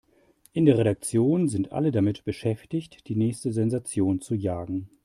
[0.51, 4.89] In der Redaktion sind alle damit beschäftigt, die nächste Sensation zu jagen.